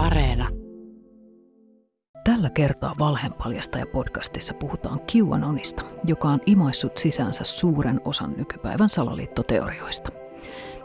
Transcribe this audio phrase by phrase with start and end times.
[0.00, 0.48] Areena.
[2.24, 10.12] Tällä kertaa Valheenpaljastaja podcastissa puhutaan QAnonista, joka on imaissut sisäänsä suuren osan nykypäivän salaliittoteorioista.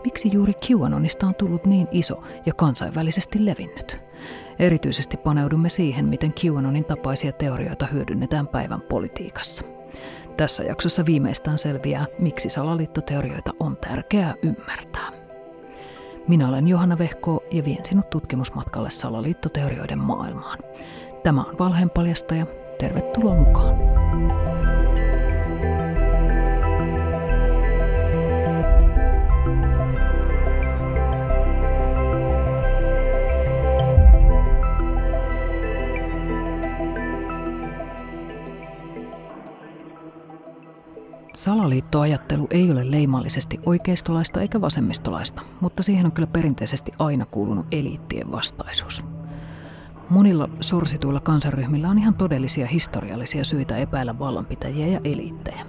[0.04, 4.02] Miksi juuri QAnonista on tullut niin iso ja kansainvälisesti levinnyt?
[4.60, 9.64] Erityisesti paneudumme siihen, miten QAnonin tapaisia teorioita hyödynnetään päivän politiikassa.
[10.38, 15.25] Tässä jaksossa viimeistään selviää, miksi salaliittoteorioita on tärkeää ymmärtää.
[16.28, 20.60] Minä olen Johanna Vehko ja vien sinut tutkimusmatkalle salaliittoteorioiden maailmaan.
[21.24, 22.46] Tämä on Valheenpaljastaja.
[22.80, 23.76] Tervetuloa mukaan.
[41.36, 48.32] Salaliittoajattelu ei ole leimallisesti oikeistolaista eikä vasemmistolaista, mutta siihen on kyllä perinteisesti aina kuulunut eliittien
[48.32, 49.06] vastaisuus.
[50.10, 55.66] Monilla sorsituilla kansaryhmillä on ihan todellisia historiallisia syitä epäillä vallanpitäjiä ja eliittejä.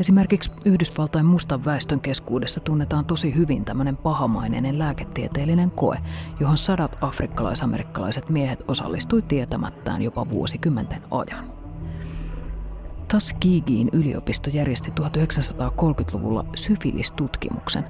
[0.00, 5.98] Esimerkiksi Yhdysvaltain mustan väestön keskuudessa tunnetaan tosi hyvin tämmöinen pahamaineinen lääketieteellinen koe,
[6.40, 11.55] johon sadat afrikkalaisamerikkalaiset miehet osallistui tietämättään jopa vuosikymmenten ajan.
[13.10, 17.84] Tuskegeein yliopisto järjesti 1930-luvulla syfilistutkimuksen.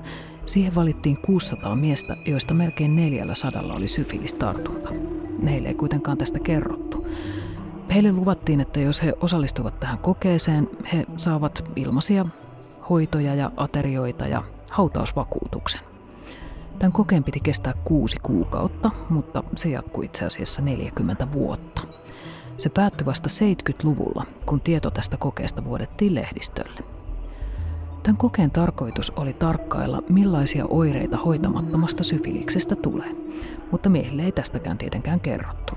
[0.47, 4.91] Siihen valittiin 600 miestä, joista melkein neljällä sadalla oli syfilistartunta.
[5.45, 7.07] Heille ei kuitenkaan tästä kerrottu.
[7.95, 12.27] Heille luvattiin, että jos he osallistuvat tähän kokeeseen, he saavat ilmaisia
[12.91, 15.81] hoitoja ja aterioita ja hautausvakuutuksen.
[16.79, 21.83] Tämän kokeen piti kestää kuusi kuukautta, mutta se jatkui itse asiassa 40 vuotta.
[22.57, 26.81] Se päättyi vasta 70-luvulla, kun tieto tästä kokeesta vuodettiin lehdistölle.
[28.03, 33.17] Tämän kokeen tarkoitus oli tarkkailla, millaisia oireita hoitamattomasta syfiliksestä tulee,
[33.71, 35.75] mutta miehille ei tästäkään tietenkään kerrottu.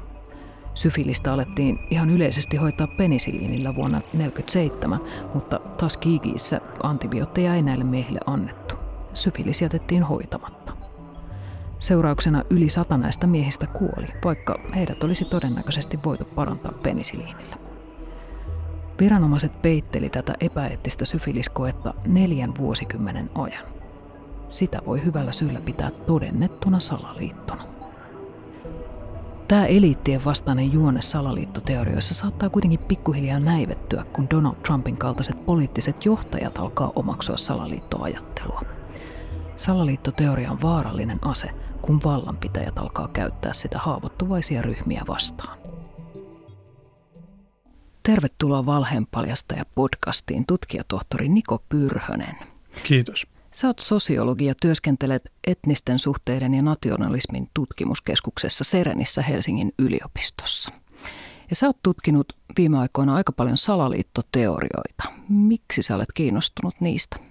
[0.74, 5.00] Syfilistä alettiin ihan yleisesti hoitaa penisiliinillä vuonna 1947,
[5.34, 8.76] mutta taas Kiikiissä antibiootteja ei näille miehille annettu.
[9.14, 10.59] Syfilis jätettiin hoitamatta.
[11.80, 17.56] Seurauksena yli sata näistä miehistä kuoli, vaikka heidät olisi todennäköisesti voitu parantaa penisiliinillä.
[19.00, 23.66] Viranomaiset peitteli tätä epäeettistä syfiliskoetta neljän vuosikymmenen ajan.
[24.50, 27.66] Sitä voi hyvällä syyllä pitää todennettuna salaliittona.
[29.48, 36.58] Tämä eliittien vastainen juone salaliittoteorioissa saattaa kuitenkin pikkuhiljaa näivettyä, kun Donald Trumpin kaltaiset poliittiset johtajat
[36.58, 38.62] alkaa omaksua salaliittoajattelua.
[39.56, 41.50] Salaliittoteoria on vaarallinen ase,
[41.82, 45.60] kun vallanpitäjät alkaa käyttää sitä haavoittuvaisia ryhmiä vastaan.
[48.04, 52.36] Tervetuloa Valheenpaljastaja podcastiin tutkijatohtori Niko Pyrhönen.
[52.84, 53.28] Kiitos.
[53.52, 60.72] Sä oot sosiologi ja työskentelet etnisten suhteiden ja nationalismin tutkimuskeskuksessa Serenissä Helsingin yliopistossa.
[61.50, 65.04] Ja sä oot tutkinut viime aikoina aika paljon salaliittoteorioita.
[65.30, 67.29] Miksi sä olet kiinnostunut niistä?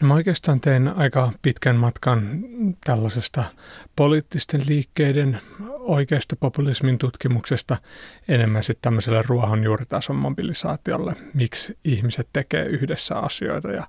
[0.00, 2.44] No mä oikeastaan tein aika pitkän matkan
[2.84, 3.44] tällaisesta
[3.96, 5.40] poliittisten liikkeiden
[5.78, 7.76] oikeistopopulismin tutkimuksesta
[8.28, 13.86] enemmän sitten tämmöiselle ruohonjuuritason mobilisaatiolle, miksi ihmiset tekee yhdessä asioita ja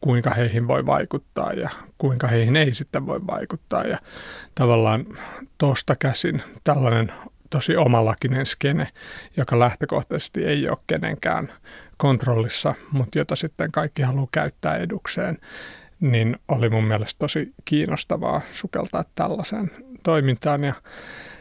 [0.00, 3.84] kuinka heihin voi vaikuttaa ja kuinka heihin ei sitten voi vaikuttaa.
[3.84, 3.98] Ja
[4.54, 5.06] tavallaan
[5.58, 7.12] tuosta käsin tällainen
[7.50, 8.88] tosi omalakinen skene,
[9.36, 11.52] joka lähtökohtaisesti ei ole kenenkään
[11.98, 15.38] kontrollissa, mutta jota sitten kaikki haluaa käyttää edukseen,
[16.00, 19.70] niin oli mun mielestä tosi kiinnostavaa sukeltaa tällaiseen
[20.02, 20.64] toimintaan.
[20.64, 20.74] Ja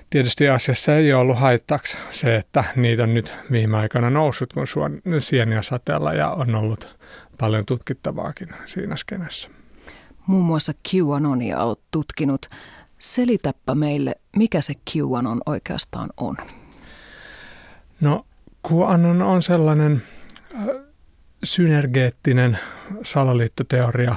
[0.10, 4.68] tietysti asiassa ei ole ollut haittaksi se, että niitä on nyt viime aikoina noussut kun
[5.20, 6.98] sieniä sateella ja on ollut
[7.38, 9.50] paljon tutkittavaakin siinä skenessä.
[10.28, 12.46] Muun muassa QAnonia olet tutkinut.
[12.98, 16.38] Selitäpä meille, mikä se QAnon oikeastaan on.
[18.02, 18.26] No
[18.72, 20.02] QAnon on sellainen
[21.44, 22.60] synergeettinen
[23.04, 24.16] salaliittoteoria,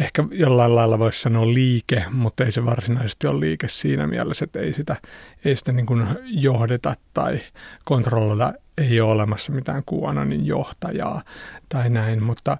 [0.00, 4.58] ehkä jollain lailla voisi sanoa liike, mutta ei se varsinaisesti ole liike siinä mielessä, että
[4.58, 4.96] ei sitä,
[5.44, 7.40] ei sitä niin kuin johdeta tai
[7.84, 11.22] kontrolloida, ei ole olemassa mitään QAnonin johtajaa
[11.68, 12.58] tai näin, mutta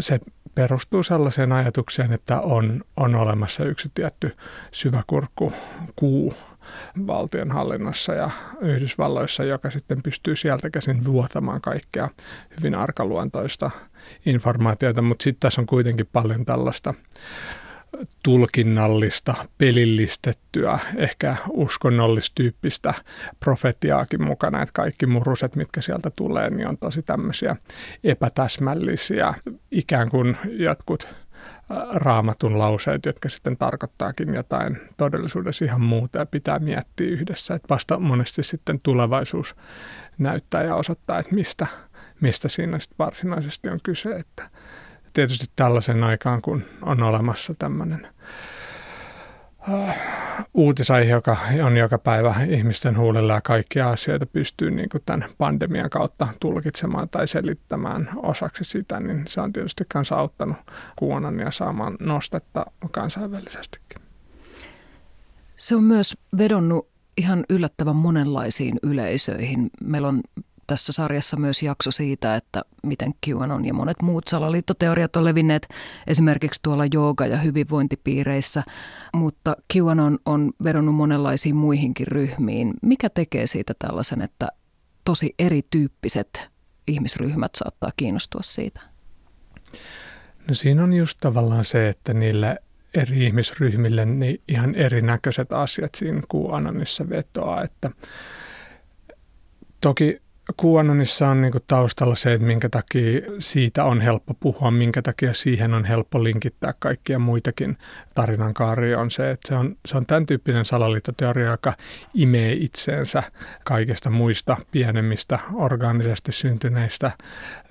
[0.00, 0.20] se
[0.54, 4.36] perustuu sellaiseen ajatukseen, että on, on olemassa yksi tietty
[4.72, 5.52] syväkurkku
[5.96, 6.34] kuu,
[7.06, 8.30] valtionhallinnossa ja
[8.60, 12.08] Yhdysvalloissa, joka sitten pystyy sieltä käsin vuotamaan kaikkea
[12.58, 13.70] hyvin arkaluontoista
[14.26, 16.94] informaatiota, mutta sitten tässä on kuitenkin paljon tällaista
[18.22, 22.94] tulkinnallista, pelillistettyä, ehkä uskonnollistyyppistä
[23.40, 27.56] profetiaakin mukana, että kaikki muruset, mitkä sieltä tulee, niin on tosi tämmöisiä
[28.04, 29.34] epätäsmällisiä,
[29.70, 31.08] ikään kuin jotkut
[31.94, 37.54] raamatun lauseet, jotka sitten tarkoittaakin jotain todellisuudessa ihan muuta ja pitää miettiä yhdessä.
[37.54, 39.56] Että vasta monesti sitten tulevaisuus
[40.18, 41.66] näyttää ja osoittaa, että mistä,
[42.20, 44.10] mistä siinä sitten varsinaisesti on kyse.
[44.10, 44.50] Että
[45.12, 48.08] tietysti tällaisen aikaan, kun on olemassa tämmöinen
[50.54, 55.90] uutisaihe, joka on joka päivä ihmisten huulilla ja kaikkia asioita pystyy niin kuin tämän pandemian
[55.90, 60.56] kautta tulkitsemaan tai selittämään osaksi sitä, niin se on tietysti myös auttanut
[60.96, 64.02] kuonan ja saamaan nostetta kansainvälisestikin.
[65.56, 69.70] Se on myös vedonnut ihan yllättävän monenlaisiin yleisöihin.
[69.80, 70.20] Meillä on
[70.66, 75.68] tässä sarjassa myös jakso siitä, että miten QAnon ja monet muut salaliittoteoriat on levinneet
[76.06, 78.62] esimerkiksi tuolla jooga- ja hyvinvointipiireissä,
[79.14, 82.74] mutta QAnon on vedonnut monenlaisiin muihinkin ryhmiin.
[82.82, 84.48] Mikä tekee siitä tällaisen, että
[85.04, 86.48] tosi erityyppiset
[86.88, 88.80] ihmisryhmät saattaa kiinnostua siitä?
[90.48, 92.58] No siinä on just tavallaan se, että niille
[92.94, 97.90] eri ihmisryhmille niin ihan erinäköiset asiat siinä QAnonissa vetoaa, että
[99.80, 100.20] toki
[100.62, 105.74] QAnonissa on niinku taustalla se, että minkä takia siitä on helppo puhua, minkä takia siihen
[105.74, 107.78] on helppo linkittää kaikkia muitakin
[108.14, 111.74] tarinankaari on se, että se on, se on tämän tyyppinen salaliittoteoria, joka
[112.14, 113.22] imee itseensä
[113.64, 117.10] kaikista muista pienemmistä orgaanisesti syntyneistä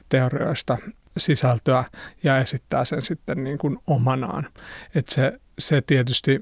[0.10, 0.78] teorioista
[1.18, 1.84] sisältöä
[2.24, 4.48] ja esittää sen sitten niin kuin omanaan.
[4.96, 6.42] Että se, se tietysti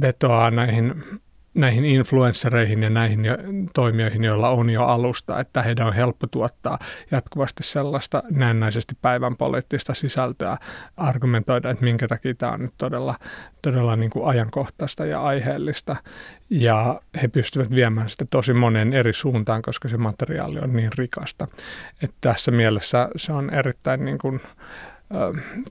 [0.00, 1.04] vetoaa näihin
[1.56, 3.20] näihin influenssereihin ja näihin
[3.74, 6.78] toimijoihin, joilla on jo alusta, että heidän on helppo tuottaa
[7.10, 10.56] jatkuvasti sellaista näennäisesti päivän poliittista sisältöä,
[10.96, 13.14] argumentoida, että minkä takia tämä on nyt todella,
[13.62, 15.96] todella niin kuin ajankohtaista ja aiheellista.
[16.50, 21.48] Ja he pystyvät viemään sitä tosi monen eri suuntaan, koska se materiaali on niin rikasta.
[22.02, 24.40] Että tässä mielessä se on erittäin niin kuin,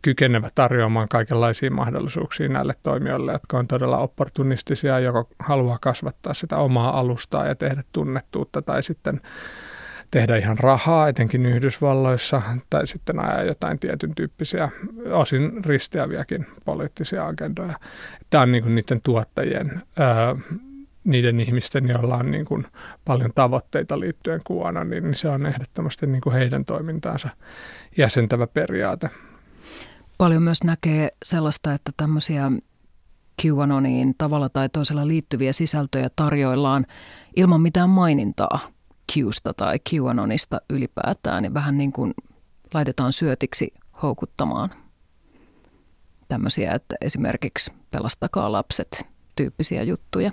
[0.01, 6.99] kykenevä tarjoamaan kaikenlaisia mahdollisuuksia näille toimijoille, jotka on todella opportunistisia, joko haluaa kasvattaa sitä omaa
[6.99, 9.21] alustaa ja tehdä tunnettuutta tai sitten
[10.11, 14.69] tehdä ihan rahaa, etenkin Yhdysvalloissa, tai sitten ajaa jotain tietyn tyyppisiä,
[15.11, 17.73] osin risteäviäkin poliittisia agendoja.
[18.29, 19.81] Tämä on niin niiden tuottajien,
[21.05, 22.67] niiden ihmisten, joilla on niin kuin
[23.05, 27.29] paljon tavoitteita liittyen kuona, niin se on ehdottomasti niin kuin heidän toimintaansa
[27.97, 29.09] jäsentävä periaate.
[30.17, 32.51] Paljon myös näkee sellaista, että tämmöisiä
[33.45, 36.85] QAnoniin tavalla tai toisella liittyviä sisältöjä tarjoillaan
[37.35, 38.59] ilman mitään mainintaa
[39.13, 42.13] Qsta tai QAnonista ylipäätään, niin vähän niin kuin
[42.73, 44.69] laitetaan syötiksi houkuttamaan
[46.27, 49.05] tämmöisiä, että esimerkiksi pelastakaa lapset
[49.35, 50.31] tyyppisiä juttuja.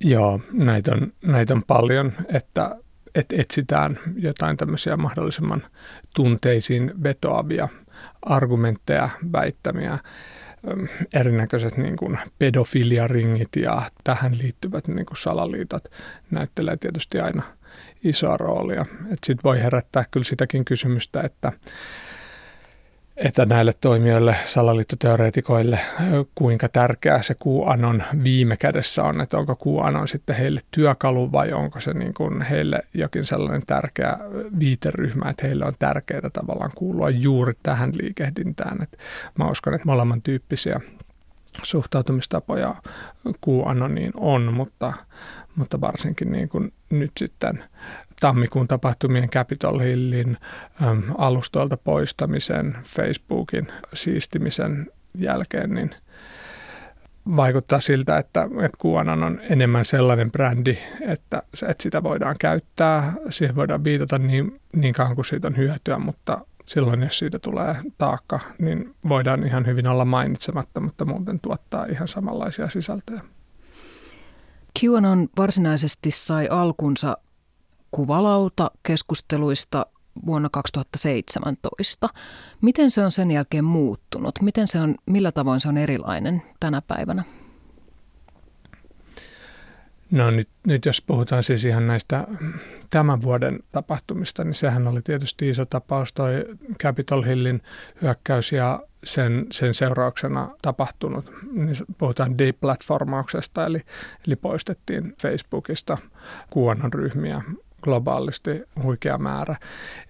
[0.00, 2.76] Joo, näitä on, näitä on paljon, että
[3.14, 5.66] että etsitään jotain tämmöisiä mahdollisimman
[6.14, 7.68] tunteisiin vetoavia
[8.22, 9.98] argumentteja, väittämiä,
[11.14, 15.84] erinäköiset niin kuin pedofiliaringit ja tähän liittyvät niin kuin salaliitot
[16.30, 17.42] näyttelee tietysti aina
[18.04, 18.86] isoa roolia.
[19.10, 21.52] Sitten voi herättää kyllä sitäkin kysymystä, että
[23.18, 25.80] että näille toimijoille, salaliittoteoreetikoille,
[26.34, 31.80] kuinka tärkeää se QAnon viime kädessä on, että onko QAnon sitten heille työkalu vai onko
[31.80, 34.18] se niin kuin heille jokin sellainen tärkeä
[34.58, 38.82] viiteryhmä, että heille on tärkeää tavallaan kuulua juuri tähän liikehdintään.
[38.82, 38.96] Että
[39.38, 40.80] mä uskon, että molemman tyyppisiä
[41.62, 42.74] suhtautumistapoja
[43.48, 44.92] QAnoniin on, mutta,
[45.56, 47.64] mutta varsinkin niin kuin nyt sitten
[48.20, 50.36] tammikuun tapahtumien Capitol Hillin
[50.82, 54.86] äm, alustoilta poistamisen, Facebookin siistimisen
[55.18, 55.94] jälkeen, niin
[57.36, 63.56] vaikuttaa siltä, että, että QAnon on enemmän sellainen brändi, että, että sitä voidaan käyttää, siihen
[63.56, 68.40] voidaan viitata niin, niin kauan kuin siitä on hyötyä, mutta silloin jos siitä tulee taakka,
[68.58, 73.20] niin voidaan ihan hyvin olla mainitsematta, mutta muuten tuottaa ihan samanlaisia sisältöjä.
[74.84, 77.16] QAnon varsinaisesti sai alkunsa
[77.90, 79.86] kuvalauta keskusteluista
[80.26, 82.08] vuonna 2017.
[82.60, 84.42] Miten se on sen jälkeen muuttunut?
[84.42, 87.24] Miten se on, millä tavoin se on erilainen tänä päivänä?
[90.10, 92.26] No nyt, nyt jos puhutaan siis ihan näistä
[92.90, 96.44] tämän vuoden tapahtumista, niin sehän oli tietysti iso tapaus toi
[96.82, 97.62] Capitol Hillin
[98.02, 101.32] hyökkäys ja sen, sen seurauksena tapahtunut.
[101.52, 103.80] Niin puhutaan deplatformauksesta, eli,
[104.26, 105.98] eli poistettiin Facebookista
[106.50, 107.42] kuonon ryhmiä
[107.82, 109.56] globaalisti huikea määrä.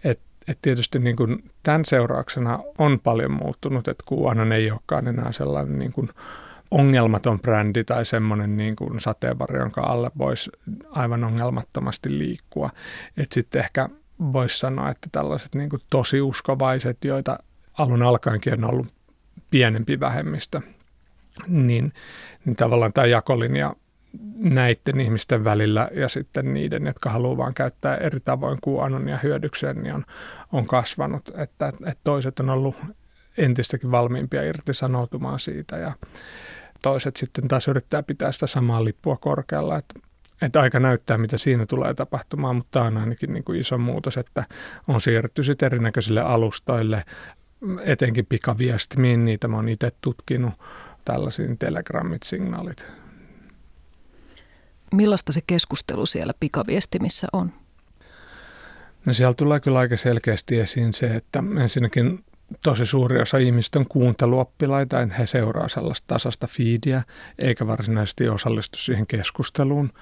[0.05, 5.33] Et, et tietysti niin kuin tämän seurauksena on paljon muuttunut, että QAnon ei olekaan enää
[5.33, 6.09] sellainen niin kuin
[6.71, 10.51] ongelmaton brändi tai semmoinen niin kuin sateenvarjo, jonka alle voisi
[10.91, 12.71] aivan ongelmattomasti liikkua.
[13.17, 13.89] Että sitten ehkä
[14.33, 17.39] voisi sanoa, että tällaiset niin kuin tosi uskovaiset, joita
[17.79, 18.87] alun alkaenkin on ollut
[19.51, 20.61] pienempi vähemmistö,
[21.47, 21.93] niin,
[22.45, 23.75] niin tavallaan tämä jakolinja
[24.37, 29.95] näiden ihmisten välillä ja sitten niiden, jotka haluaa vaan käyttää eri tavoin QAnonia hyödykseen, niin
[29.95, 30.05] on,
[30.53, 31.29] on kasvanut.
[31.29, 32.77] Että, että toiset on ollut
[33.39, 35.93] entistäkin valmiimpia irtisanoutumaan siitä ja
[36.83, 39.79] toiset sitten taas yrittää pitää sitä samaa lippua korkealla.
[39.79, 40.01] Että,
[40.43, 44.17] että aika näyttää, mitä siinä tulee tapahtumaan, mutta tämä on ainakin niin kuin iso muutos,
[44.17, 44.45] että
[44.89, 47.05] on siirrytty sitten erinäköisille alustoille,
[47.83, 50.55] etenkin pikaviestimiin, niitä mä oon itse tutkinut,
[51.05, 52.87] tällaisiin telegramit, signaalit,
[54.95, 57.53] Millaista se keskustelu siellä pikaviestimissä on?
[59.05, 62.25] No siellä tulee kyllä aika selkeästi esiin se, että ensinnäkin
[62.63, 67.03] tosi suuri osa ihmistä on kuunteluoppilaita, että he seuraa sellaista tasasta fiidiä,
[67.39, 69.93] eikä varsinaisesti osallistu siihen keskusteluun.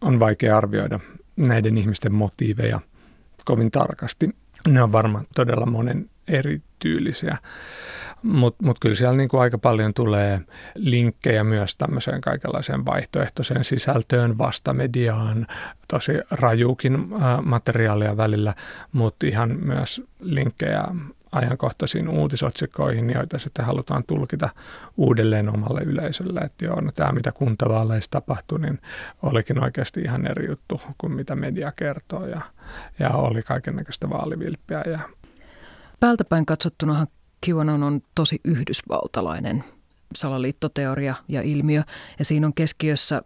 [0.00, 1.00] On vaikea arvioida
[1.36, 2.80] näiden ihmisten motiiveja
[3.44, 4.30] kovin tarkasti.
[4.68, 7.38] Ne on varmaan todella monen erityylisiä.
[8.22, 10.40] Mutta mut kyllä siellä niinku aika paljon tulee
[10.74, 15.46] linkkejä myös tämmöiseen kaikenlaiseen vaihtoehtoiseen sisältöön, vastamediaan,
[15.88, 17.08] tosi rajuukin
[17.42, 18.54] materiaalia välillä,
[18.92, 20.84] mutta ihan myös linkkejä
[21.32, 24.48] ajankohtaisiin uutisotsikoihin, joita sitten halutaan tulkita
[24.96, 26.40] uudelleen omalle yleisölle.
[26.40, 28.78] Että joo, no tämä mitä kuntavaaleissa tapahtui, niin
[29.22, 32.40] olikin oikeasti ihan eri juttu kuin mitä media kertoo ja,
[32.98, 34.98] ja oli kaikennäköistä vaalivilppiä ja
[36.02, 37.06] Päältäpäin katsottunahan
[37.48, 39.64] QAnon on tosi yhdysvaltalainen
[40.14, 41.82] salaliittoteoria ja ilmiö,
[42.18, 43.22] ja siinä on keskiössä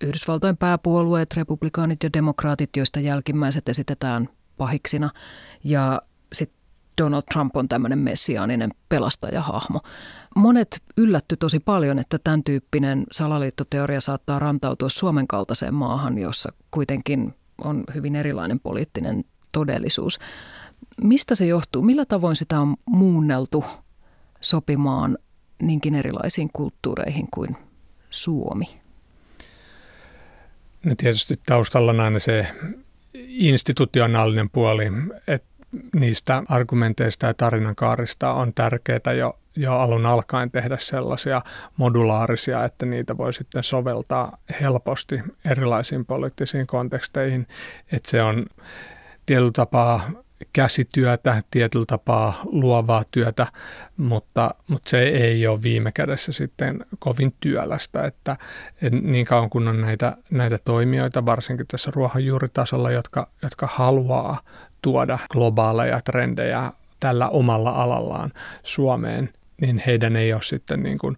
[0.00, 5.10] Yhdysvaltojen pääpuolueet, republikaanit ja demokraatit, joista jälkimmäiset esitetään pahiksina,
[5.64, 6.60] ja sitten
[7.02, 9.80] Donald Trump on tämmöinen messiaaninen pelastajahahmo.
[10.36, 17.34] Monet yllätty tosi paljon, että tämän tyyppinen salaliittoteoria saattaa rantautua Suomen kaltaiseen maahan, jossa kuitenkin
[17.64, 20.18] on hyvin erilainen poliittinen todellisuus.
[21.02, 21.82] Mistä se johtuu?
[21.82, 23.64] Millä tavoin sitä on muunneltu
[24.40, 25.18] sopimaan
[25.62, 27.56] niinkin erilaisiin kulttuureihin kuin
[28.10, 28.80] Suomi?
[30.84, 32.46] No tietysti taustalla on aina se
[33.28, 34.84] institutionaalinen puoli,
[35.26, 35.50] että
[35.94, 41.42] niistä argumenteista ja tarinankaarista on tärkeää jo, jo alun alkaen tehdä sellaisia
[41.76, 47.46] modulaarisia, että niitä voi sitten soveltaa helposti erilaisiin poliittisiin konteksteihin.
[47.92, 48.46] Että se on
[49.26, 50.10] tietyllä tapaa
[50.52, 53.46] käsityötä, tietyllä tapaa luovaa työtä,
[53.96, 58.36] mutta, mutta se ei ole viime kädessä sitten kovin työlästä, että,
[59.02, 64.40] niin kauan kun on näitä, näitä toimijoita, varsinkin tässä ruohonjuuritasolla, jotka, jotka haluaa
[64.82, 68.32] tuoda globaaleja trendejä tällä omalla alallaan
[68.62, 69.28] Suomeen,
[69.60, 71.16] niin heidän ei ole sitten niin kuin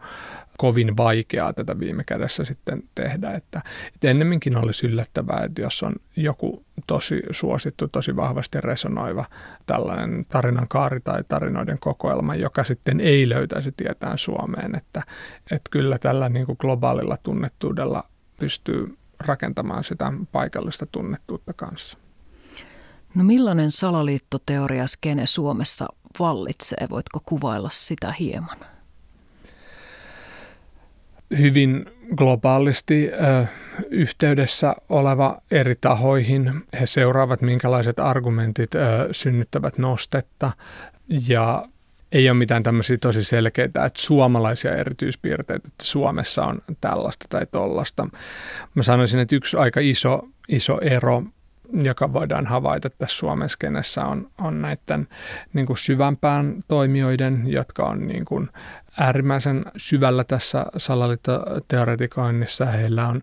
[0.58, 3.30] kovin vaikeaa tätä viime kädessä sitten tehdä.
[3.30, 3.62] Että,
[3.94, 9.24] että ennemminkin olisi yllättävää, että jos on joku tosi suosittu, tosi vahvasti resonoiva
[9.66, 15.02] tällainen tarinan kaari tai tarinoiden kokoelma, joka sitten ei löytäisi tietään Suomeen, että,
[15.50, 18.04] että kyllä tällä niin kuin globaalilla tunnettuudella
[18.40, 21.98] pystyy rakentamaan sitä paikallista tunnettuutta kanssa.
[23.14, 25.86] No millainen salaliittoteoria skene Suomessa
[26.18, 26.86] vallitsee?
[26.90, 28.71] Voitko kuvailla sitä hieman?
[31.38, 31.86] Hyvin
[32.16, 33.46] globaalisti ö,
[33.90, 36.62] yhteydessä oleva eri tahoihin.
[36.80, 38.78] He seuraavat, minkälaiset argumentit ö,
[39.10, 40.52] synnyttävät nostetta
[41.28, 41.68] ja
[42.12, 48.08] ei ole mitään tämmöisiä tosi selkeitä, että suomalaisia erityispiirteitä, että Suomessa on tällaista tai tollasta.
[48.74, 51.22] Mä sanoisin, että yksi aika iso, iso ero
[51.72, 55.08] joka voidaan havaita tässä Suomen skenessä, on, on näiden
[55.52, 58.48] niin kuin syvämpään toimijoiden, jotka on niin kuin
[58.98, 62.66] äärimmäisen syvällä tässä salaliittoteoretikoinnissa.
[62.66, 63.22] Heillä on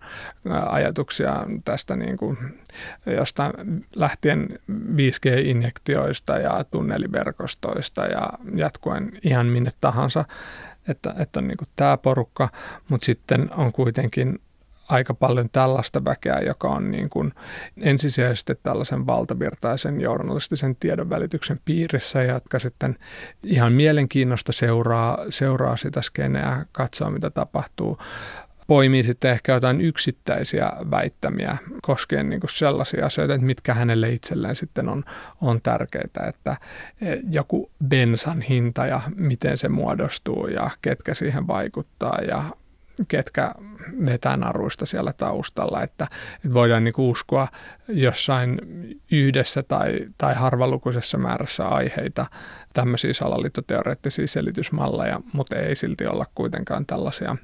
[0.70, 2.38] ajatuksia tästä niin kuin
[3.06, 3.54] jostain
[3.96, 10.26] lähtien 5G-injektioista ja tunneliverkostoista ja jatkuen ihan minne tahansa,
[10.88, 12.50] että, että on niin kuin tämä porukka,
[12.90, 14.40] mutta sitten on kuitenkin
[14.90, 17.34] aika paljon tällaista väkeä, joka on niin kuin
[17.82, 22.98] ensisijaisesti tällaisen valtavirtaisen journalistisen tiedon välityksen piirissä, jotka sitten
[23.44, 27.98] ihan mielenkiinnosta seuraa, seuraa sitä skeneä, katsoo mitä tapahtuu.
[28.68, 34.56] Poimii sitten ehkä jotain yksittäisiä väittämiä koskien niin kuin sellaisia asioita, että mitkä hänelle itselleen
[34.56, 35.04] sitten on,
[35.42, 36.58] on tärkeitä, että
[37.02, 42.44] e, joku bensan hinta ja miten se muodostuu ja ketkä siihen vaikuttaa ja
[43.08, 43.52] ketkä
[44.06, 47.48] vetää naruista siellä taustalla, että, että voidaan niin uskoa
[47.88, 48.62] jossain
[49.12, 52.26] yhdessä tai, tai harvalukuisessa määrässä aiheita
[52.74, 57.36] tämmöisiä salaliittoteoreettisia selitysmalleja, mutta ei silti olla kuitenkaan tällaisia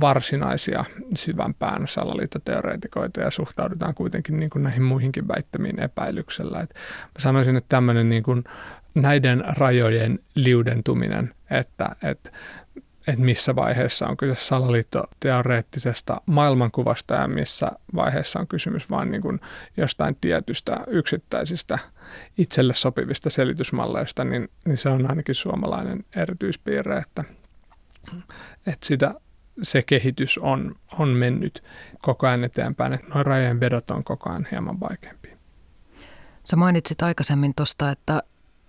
[0.00, 0.84] varsinaisia
[1.16, 6.60] syvämpään salaliittoteoreetikoita ja suhtaudutaan kuitenkin niin kuin näihin muihinkin väittämiin epäilyksellä.
[6.60, 6.74] Et
[7.14, 8.44] mä sanoisin, että tämmöinen niin kuin
[8.94, 12.30] näiden rajojen liudentuminen, että, että
[13.06, 19.40] että missä vaiheessa on kyse salaliittoteoreettisesta maailmankuvasta ja missä vaiheessa on kysymys vain niin kuin
[19.76, 21.78] jostain tietystä yksittäisistä
[22.38, 27.24] itselle sopivista selitysmalleista, niin, niin se on ainakin suomalainen erityispiirre, että,
[28.66, 29.14] että sitä,
[29.62, 31.62] se kehitys on, on mennyt
[32.02, 35.36] koko ajan eteenpäin, että nuo rajojen vedot on koko ajan hieman vaikeampia.
[36.44, 38.22] Sä mainitsit aikaisemmin tuosta, että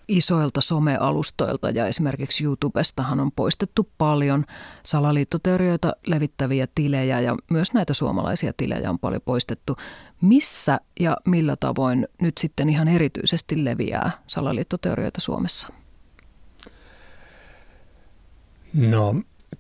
[0.08, 4.46] isoilta somealustoilta ja esimerkiksi YouTubestahan on poistettu paljon
[4.84, 9.78] salaliittoteorioita levittäviä tilejä ja myös näitä suomalaisia tilejä on paljon poistettu.
[10.22, 15.68] Missä ja millä tavoin nyt sitten ihan erityisesti leviää salaliittoteorioita Suomessa?
[18.74, 19.16] No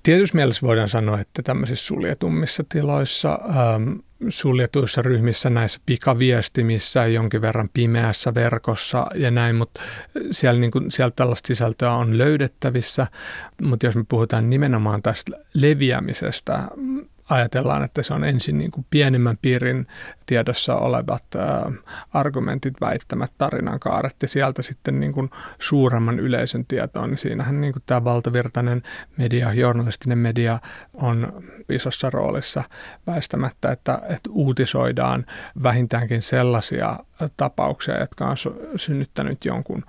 [0.07, 3.93] tietysti mielessä voidaan sanoa, että tämmöisissä suljetummissa tiloissa ähm,
[4.29, 9.81] suljetuissa ryhmissä näissä pikaviestimissä, jonkin verran pimeässä verkossa ja näin, mutta
[10.31, 13.07] siellä, niin kuin, siellä tällaista sisältöä on löydettävissä.
[13.61, 16.67] Mutta jos me puhutaan nimenomaan tästä leviämisestä,
[17.29, 19.87] ajatellaan, että se on ensin niin kuin pienimmän piirin
[20.25, 21.71] tiedossa olevat ä,
[22.13, 23.31] argumentit, väittämät,
[23.79, 25.29] kaaret ja sieltä sitten niin kuin
[25.59, 28.83] suuremman yleisön tietoon, niin siinähän niin kuin tämä valtavirtainen
[29.17, 30.59] media, journalistinen media
[30.93, 32.63] on isossa roolissa
[33.07, 35.25] väistämättä, että, että uutisoidaan
[35.63, 36.99] vähintäänkin sellaisia
[37.37, 38.37] tapauksia, jotka on
[38.75, 39.83] synnyttänyt jonkun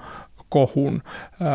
[0.49, 1.03] kohun.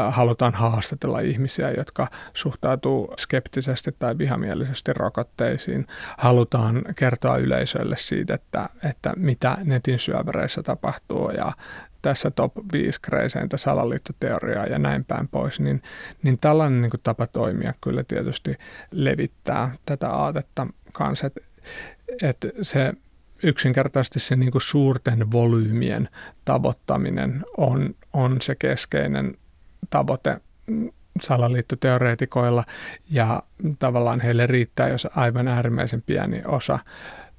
[0.10, 5.88] Halutaan haastatella ihmisiä, jotka suhtautuu skeptisesti tai vihamielisesti rokotteisiin.
[6.18, 11.52] Halutaan kertoa yleisölle siitä, että, että mitä netin syövereissä tapahtuu ja
[12.02, 15.82] tässä top 5 kreiseintä salaliittoteoriaa ja näin päin pois, niin,
[16.24, 18.58] niin tällainen niin tapa toimia kyllä tietysti
[18.92, 21.42] levittää tätä aatetta kanssa, että,
[22.22, 22.94] että se
[23.44, 26.10] yksinkertaisesti se niin kuin suurten volyymien
[26.46, 29.38] tavoittaminen on, on se keskeinen
[29.90, 30.42] tavoite
[31.22, 32.64] salaliittoteoreetikoilla
[33.10, 33.44] ja
[33.80, 36.80] tavallaan heille riittää, jos aivan äärimmäisen pieni osa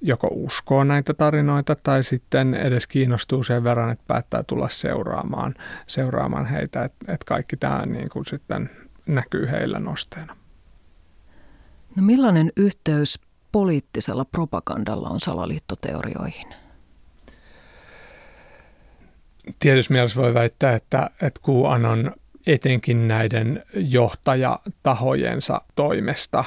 [0.00, 5.55] joko uskoo näitä tarinoita tai sitten edes kiinnostuu sen verran, että päättää tulla seuraamaan,
[5.87, 8.70] seuraamaan heitä, että, että kaikki tämä niin kuin sitten
[9.07, 10.37] näkyy heillä nosteena.
[11.96, 13.20] No millainen yhteys
[13.54, 16.46] poliittisella propagandalla on salaliittoteorioihin?
[19.58, 22.12] Tietysti mielessä voi väittää, että, että QAnon
[22.46, 26.44] etenkin näiden johtajatahojensa toimesta,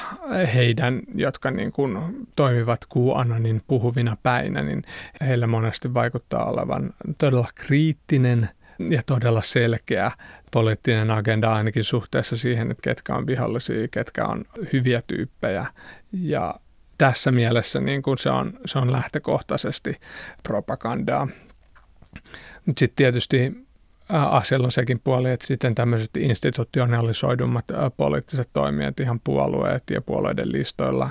[0.54, 1.98] heidän, jotka niin kuin
[2.36, 4.84] toimivat QAnonin puhuvina päinä, niin
[5.22, 8.50] heillä monesti vaikuttaa olevan todella kriittinen
[8.90, 10.12] ja todella selkeä
[10.52, 15.66] poliittinen agenda ainakin suhteessa siihen, että ketkä on vihollisia, ketkä on hyviä tyyppejä
[16.12, 16.56] ja
[16.98, 19.96] tässä mielessä niin kuin se, on, se on lähtökohtaisesti
[20.44, 21.28] propagandaa.
[22.66, 23.67] Mutta sitten tietysti
[24.10, 27.66] asialla on sekin puoli, että sitten tämmöiset institutionalisoidummat
[27.98, 31.10] poliittiset toimijat, ihan puolueet ja puolueiden listoilla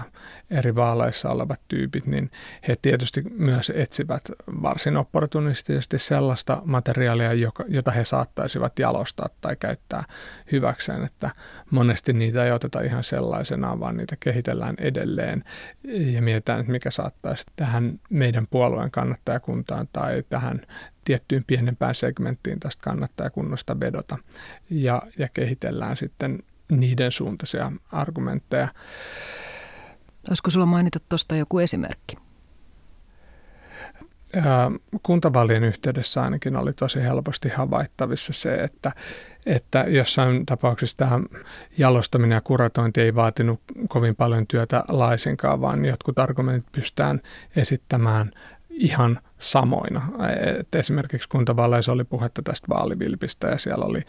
[0.51, 2.31] eri vaaleissa olevat tyypit, niin
[2.69, 4.23] he tietysti myös etsivät
[4.63, 10.05] varsin opportunistisesti sellaista materiaalia, joka, jota he saattaisivat jalostaa tai käyttää
[10.53, 11.31] hyväkseen, että
[11.71, 15.45] monesti niitä ei oteta ihan sellaisenaan, vaan niitä kehitellään edelleen.
[15.85, 20.61] Ja mietitään, että mikä saattaisi tähän meidän puolueen kannattajakuntaan tai tähän
[21.07, 24.19] tiettyyn pienempään segmenttiin tästä kannattajakunnasta vedota
[24.71, 28.69] ja, ja kehitellään sitten niiden suuntaisia argumentteja.
[30.29, 32.17] Olisiko sulla mainita tuosta joku esimerkki?
[35.03, 38.93] Kuntavaalien yhteydessä ainakin oli tosi helposti havaittavissa se, että,
[39.47, 41.21] että jossain tapauksessa tämä
[41.79, 47.21] jalostaminen ja kuratointi ei vaatinut kovin paljon työtä laisinkaan, vaan jotkut argumentit pystytään
[47.57, 48.31] esittämään
[48.77, 50.09] ihan samoina.
[50.59, 54.03] Et esimerkiksi kuntavaaleissa oli puhetta tästä vaalivilpistä ja siellä oli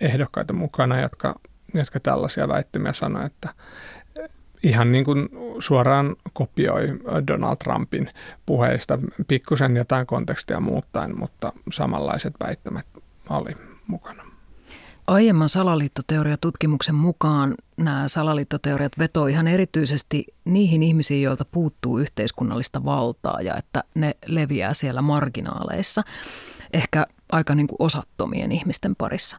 [0.00, 1.34] ehdokkaita mukana, jotka,
[1.74, 3.48] jotka tällaisia väittämiä sanoivat, että
[4.62, 5.28] ihan niin kuin
[5.58, 8.10] suoraan kopioi Donald Trumpin
[8.46, 12.86] puheista, pikkusen jotain kontekstia muuttaen, mutta samanlaiset väittämät
[13.30, 13.52] oli
[13.86, 14.27] mukana.
[15.08, 23.56] Aiemman salaliittoteoriatutkimuksen mukaan nämä salaliittoteoriat vetoo ihan erityisesti niihin ihmisiin, joilta puuttuu yhteiskunnallista valtaa ja
[23.56, 26.02] että ne leviää siellä marginaaleissa,
[26.72, 29.38] ehkä aika niin kuin osattomien ihmisten parissa.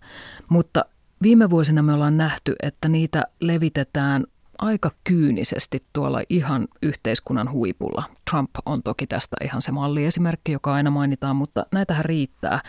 [0.49, 0.85] Mutta
[1.21, 4.25] viime vuosina me ollaan nähty, että niitä levitetään
[4.57, 8.03] aika kyynisesti tuolla ihan yhteiskunnan huipulla.
[8.29, 12.61] Trump on toki tästä ihan se malliesimerkki, joka aina mainitaan, mutta näitähän riittää,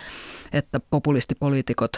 [0.53, 1.93] että populistipoliitikot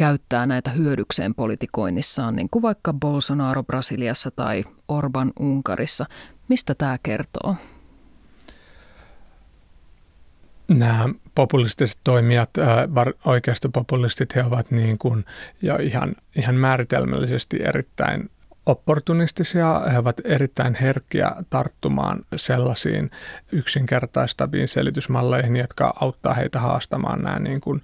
[0.00, 6.06] käyttää näitä hyödykseen politikoinnissaan, niin kuin vaikka Bolsonaro Brasiliassa tai Orban Unkarissa.
[6.48, 7.56] Mistä tämä kertoo?
[10.68, 12.50] nämä populistiset toimijat,
[13.24, 15.24] oikeistopopulistit, he ovat niin kuin
[15.62, 18.30] jo ihan, ihan määritelmällisesti erittäin
[18.66, 19.80] opportunistisia.
[19.92, 23.10] He ovat erittäin herkkiä tarttumaan sellaisiin
[23.52, 27.82] yksinkertaistaviin selitysmalleihin, jotka auttaa heitä haastamaan nämä niin kuin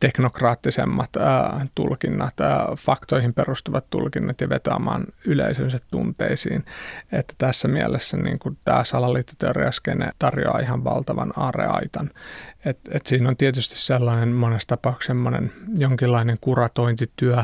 [0.00, 6.64] teknokraattisemmat ää, tulkinnat, ää, faktoihin perustuvat tulkinnat ja vetoamaan yleisönsä tunteisiin.
[7.12, 12.10] Että tässä mielessä niin kuin tämä salaliittoteoriaskene tarjoaa ihan valtavan areaitan.
[12.64, 15.14] Et, et siinä on tietysti sellainen monessa tapauksessa
[15.76, 17.36] jonkinlainen kuratointityö,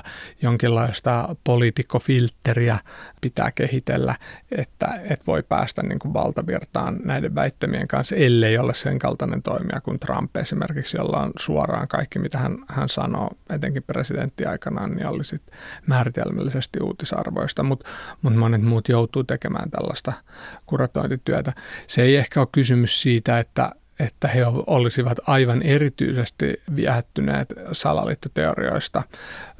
[0.43, 2.79] jonkinlaista poliitikkofiltteriä
[3.21, 4.15] pitää kehitellä,
[4.51, 9.81] että et voi päästä niin kuin valtavirtaan näiden väittämien kanssa, ellei ole sen kaltainen toimija
[9.81, 15.25] kuin Trump esimerkiksi, jolla on suoraan kaikki, mitä hän, hän sanoo, etenkin presidenttiaikanaan, niin oli
[15.25, 15.43] sit
[15.87, 17.89] määritelmällisesti uutisarvoista, mutta
[18.23, 20.13] mut monet muut joutuu tekemään tällaista
[20.67, 21.53] kuratointityötä.
[21.87, 29.03] Se ei ehkä ole kysymys siitä, että että he olisivat aivan erityisesti viehättyneet salaliittoteorioista.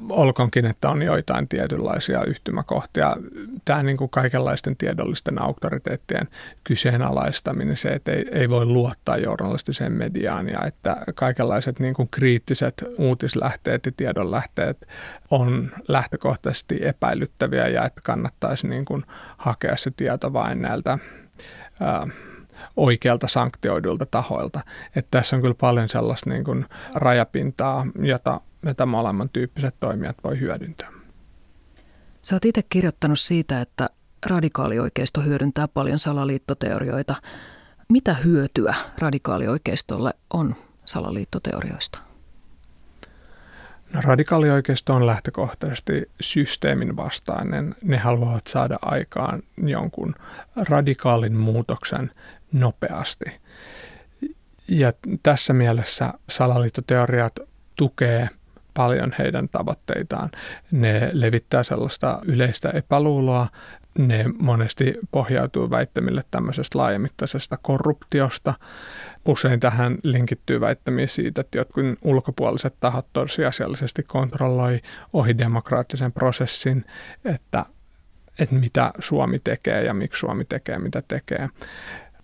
[0.09, 3.17] Olkonkin, että on joitain tietynlaisia yhtymäkohtia.
[3.65, 6.27] Tämä niin kuin kaikenlaisten tiedollisten auktoriteettien
[6.63, 12.83] kyseenalaistaminen, se, että ei, ei voi luottaa journalistiseen mediaan ja että kaikenlaiset niin kuin kriittiset
[12.97, 14.87] uutislähteet ja tiedonlähteet
[15.31, 19.03] on lähtökohtaisesti epäilyttäviä ja että kannattaisi niin kuin
[19.37, 20.99] hakea se tieto vain näiltä
[21.79, 22.07] ää,
[22.77, 24.59] oikealta sanktioidulta tahoilta.
[24.95, 30.39] Että tässä on kyllä paljon sellaista niin kuin rajapintaa, jota, jota molemman tyyppiset toimijat voi
[30.39, 30.89] hyödyntää.
[32.21, 33.89] Sä oot itse kirjoittanut siitä, että
[34.25, 37.15] radikaalioikeisto hyödyntää paljon salaliittoteorioita.
[37.89, 41.99] Mitä hyötyä radikaalioikeistolle on salaliittoteorioista?
[43.93, 47.75] No, radikaalioikeisto on lähtökohtaisesti systeemin vastainen.
[47.83, 50.15] Ne haluavat saada aikaan jonkun
[50.55, 52.11] radikaalin muutoksen
[52.51, 53.25] nopeasti.
[54.67, 57.39] Ja tässä mielessä salaliittoteoriat
[57.75, 58.29] tukee
[58.73, 60.29] paljon heidän tavoitteitaan.
[60.71, 63.47] Ne levittää sellaista yleistä epäluuloa,
[63.97, 68.53] ne monesti pohjautuu väittämille tämmöisestä laajamittaisesta korruptiosta.
[69.25, 74.79] Usein tähän linkittyy väittämiä siitä, että jotkut ulkopuoliset tahot tosiasiallisesti kontrolloi
[75.13, 76.85] ohi demokraattisen prosessin,
[77.25, 77.65] että,
[78.39, 81.49] että mitä Suomi tekee ja miksi Suomi tekee, mitä tekee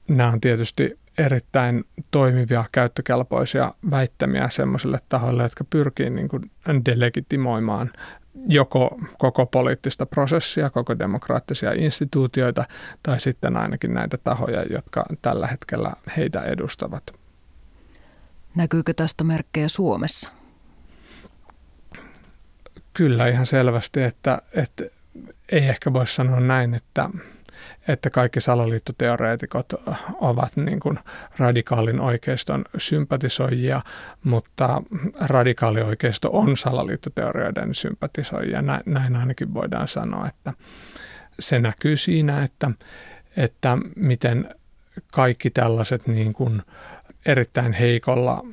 [0.07, 6.51] nämä on tietysti erittäin toimivia, käyttökelpoisia väittämiä sellaisille tahoille, jotka pyrkii niin kuin
[6.85, 7.91] delegitimoimaan
[8.47, 12.65] joko koko poliittista prosessia, koko demokraattisia instituutioita
[13.03, 17.03] tai sitten ainakin näitä tahoja, jotka tällä hetkellä heitä edustavat.
[18.55, 20.29] Näkyykö tästä merkkejä Suomessa?
[22.93, 24.83] Kyllä ihan selvästi, että, että
[25.51, 27.09] ei ehkä voi sanoa näin, että
[27.87, 29.73] että kaikki salaliittoteoreetikot
[30.21, 30.99] ovat niin kuin
[31.37, 33.81] radikaalin oikeiston sympatisoijia,
[34.23, 34.81] mutta
[35.21, 38.63] radikaalioikeisto on salaliittoteorioiden sympatisoijia.
[38.85, 40.53] Näin ainakin voidaan sanoa, että
[41.39, 42.71] se näkyy siinä, että,
[43.37, 44.55] että miten
[45.11, 46.61] kaikki tällaiset niin kuin
[47.25, 48.43] erittäin heikolla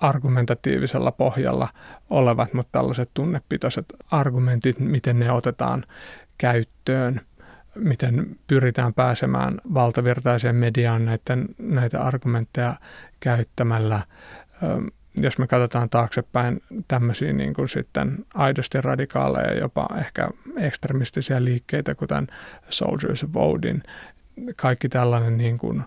[0.00, 1.68] argumentatiivisella pohjalla
[2.10, 5.84] olevat, mutta tällaiset tunnepitoiset argumentit, miten ne otetaan
[6.38, 7.20] käyttöön–
[7.74, 12.74] miten pyritään pääsemään valtavirtaiseen mediaan näiden, näitä argumentteja
[13.20, 14.02] käyttämällä.
[15.14, 22.26] Jos me katsotaan taaksepäin tämmöisiä niin kuin sitten aidosti radikaaleja, jopa ehkä ekstremistisiä liikkeitä, kuten
[22.70, 23.82] Soldiers of Odin,
[24.56, 25.82] kaikki tällainen niin kuin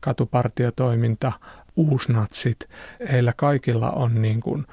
[0.00, 1.32] katupartiotoiminta,
[1.76, 2.68] uusnatsit,
[3.12, 4.66] heillä kaikilla on niin kuin,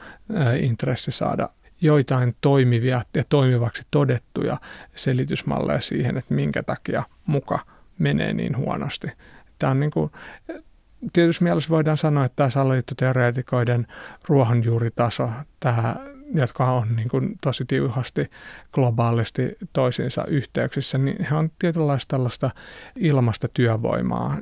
[0.59, 1.49] intressi saada
[1.81, 4.57] joitain toimivia ja toimivaksi todettuja
[4.95, 7.59] selitysmalleja siihen, että minkä takia muka
[7.99, 9.07] menee niin huonosti.
[9.59, 10.11] Tämä on niin kuin,
[11.13, 13.87] tietysti mielessä voidaan sanoa, että tämä salaliittoteoreetikoiden
[14.27, 15.95] ruohonjuuritaso, tämä,
[16.33, 18.29] jotka on niin kuin tosi tiuhasti
[18.71, 22.51] globaalisti toisiinsa yhteyksissä, niin he on tietynlaista tällaista
[22.95, 24.37] ilmasta työvoimaa,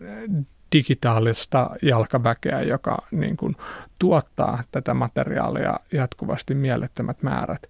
[0.71, 3.55] digitaalista jalkaväkeä, joka niin kuin
[3.99, 7.69] tuottaa tätä materiaalia jatkuvasti mielettömät määrät.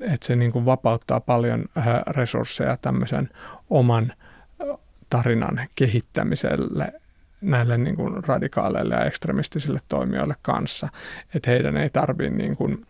[0.00, 3.28] Että se niin kuin vapauttaa paljon äh, resursseja tämmöisen
[3.70, 4.78] oman äh,
[5.10, 6.92] tarinan kehittämiselle
[7.40, 10.88] näille niin kuin radikaaleille ja ekstremistisille toimijoille kanssa.
[11.34, 12.86] Että heidän ei tarvitse niin kuin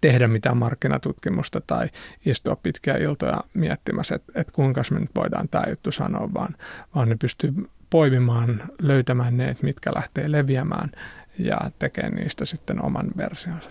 [0.00, 1.88] tehdä mitään markkinatutkimusta tai
[2.26, 6.54] istua pitkiä iltoja miettimässä, että, että kuinka me nyt voidaan tämä juttu sanoa, vaan,
[6.94, 7.54] vaan ne pystyy
[7.90, 10.92] poimimaan, löytämään ne, mitkä lähtee leviämään
[11.38, 13.70] ja tekee niistä sitten oman versionsa.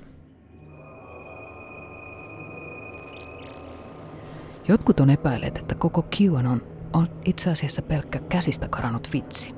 [4.68, 6.62] Jotkut on epäilleet, että koko QAnon
[6.94, 9.56] on itse asiassa pelkkä käsistä karannut vitsi.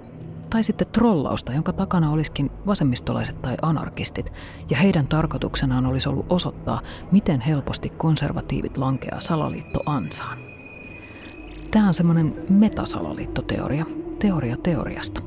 [0.50, 4.34] Tai sitten trollausta, jonka takana olisikin vasemmistolaiset tai anarkistit,
[4.70, 10.38] ja heidän tarkoituksenaan olisi ollut osoittaa, miten helposti konservatiivit lankeaa salaliitto ansaan.
[11.72, 13.86] Tämä on semmoinen metasalaliittoteoria,
[14.20, 15.22] teoria teoriasta.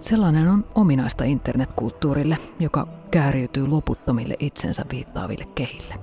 [0.00, 5.94] Sellainen on ominaista internetkulttuurille, joka kääriytyy loputtomille itsensä viittaaville kehille.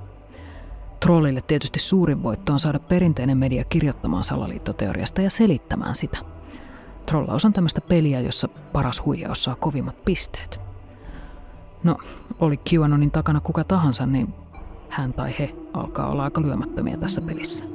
[1.00, 6.18] Trollille tietysti suurin voitto on saada perinteinen media kirjoittamaan salaliittoteoriasta ja selittämään sitä.
[7.06, 10.60] Trollaus on tämmöistä peliä, jossa paras huijaus saa kovimmat pisteet.
[11.84, 11.98] No,
[12.40, 14.34] oli QAnonin takana kuka tahansa, niin
[14.90, 17.66] hän tai he alkaa olla aika lyömättömiä tässä pelissä.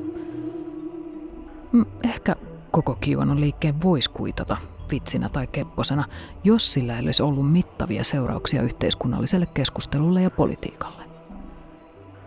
[1.73, 2.37] Mm, ehkä
[2.83, 4.57] koko QAnon liikkeen voisi kuitata
[4.91, 6.05] vitsinä tai kepposena,
[6.45, 11.05] jos sillä ei olisi ollut mittavia seurauksia yhteiskunnalliselle keskustelulle ja politiikalle.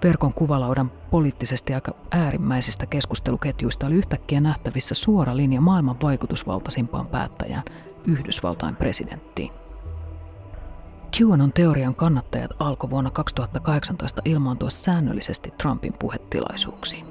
[0.04, 7.64] Verkon kuvalaudan poliittisesti aika äärimmäisistä keskusteluketjuista oli yhtäkkiä nähtävissä suora linja maailman vaikutusvaltaisimpaan päättäjään,
[8.08, 9.52] Yhdysvaltain presidenttiin.
[11.20, 17.09] QAnon teorian kannattajat alkoi vuonna 2018 ilmaantua säännöllisesti Trumpin puhetilaisuuksiin.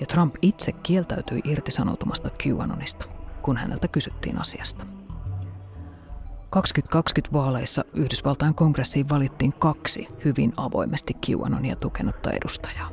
[0.00, 3.06] Ja Trump itse kieltäytyi irtisanoutumasta QAnonista,
[3.42, 4.86] kun häneltä kysyttiin asiasta.
[6.50, 12.90] 2020 vaaleissa Yhdysvaltain kongressiin valittiin kaksi hyvin avoimesti QAnonia tukenutta edustajaa.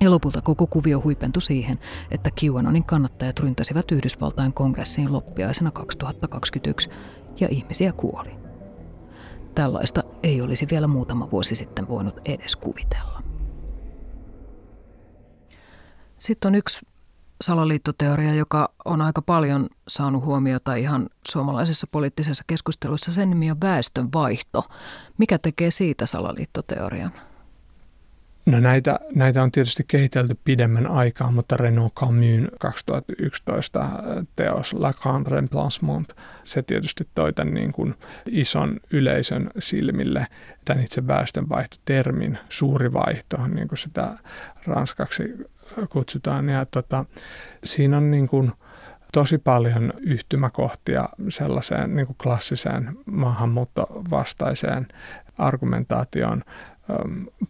[0.00, 1.78] Ja lopulta koko kuvio huipentui siihen,
[2.10, 6.90] että QAnonin kannattajat ryntäsivät Yhdysvaltain kongressiin loppiaisena 2021
[7.40, 8.30] ja ihmisiä kuoli.
[9.54, 13.22] Tällaista ei olisi vielä muutama vuosi sitten voinut edes kuvitella.
[16.24, 16.86] Sitten on yksi
[17.40, 23.12] salaliittoteoria, joka on aika paljon saanut huomiota ihan suomalaisessa poliittisessa keskustelussa.
[23.12, 24.64] Sen nimi on väestönvaihto.
[25.18, 27.12] Mikä tekee siitä salaliittoteorian?
[28.46, 33.88] No näitä, näitä on tietysti kehitelty pidemmän aikaa, mutta Renault Camus 2011
[34.36, 37.94] teos Lacan Remplacement, se tietysti toi tämän niin kuin
[38.30, 40.26] ison yleisön silmille
[40.64, 44.18] tämän itse väestönvaihtotermin, suuri vaihto, niin kuin sitä
[44.66, 45.22] ranskaksi
[45.88, 46.48] kutsutaan.
[46.48, 47.04] Ja tota,
[47.64, 48.52] siinä on niin kuin
[49.12, 54.88] tosi paljon yhtymäkohtia sellaiseen niin kuin klassiseen maahanmuuttovastaiseen
[55.38, 56.42] argumentaatioon.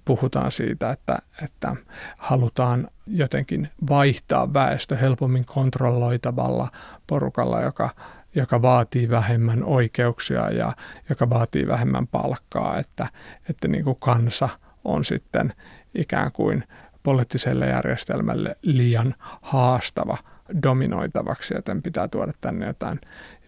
[0.05, 1.77] Puhutaan siitä, että, että
[2.17, 6.69] halutaan jotenkin vaihtaa väestö helpommin kontrolloitavalla
[7.07, 7.91] porukalla, joka,
[8.35, 10.73] joka vaatii vähemmän oikeuksia ja
[11.09, 13.07] joka vaatii vähemmän palkkaa, että,
[13.51, 14.49] että niin kuin kansa
[14.85, 15.53] on sitten
[15.95, 16.65] ikään kuin
[17.05, 20.19] poliittiselle järjestelmälle liian haastava
[20.63, 23.01] dominoitavaksi, joten pitää tuoda tänne jotain,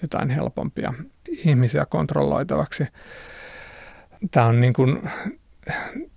[0.03, 0.95] jotain helpompia
[1.29, 2.87] ihmisiä kontrolloitavaksi.
[4.31, 5.11] Tämä on niin kuin,